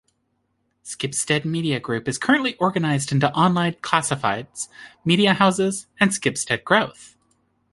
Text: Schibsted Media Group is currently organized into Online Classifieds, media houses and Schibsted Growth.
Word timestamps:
Schibsted 0.83 1.45
Media 1.45 1.79
Group 1.79 2.07
is 2.07 2.17
currently 2.17 2.55
organized 2.55 3.11
into 3.11 3.31
Online 3.35 3.73
Classifieds, 3.83 4.67
media 5.05 5.35
houses 5.35 5.85
and 5.99 6.09
Schibsted 6.09 6.63
Growth. 6.63 7.15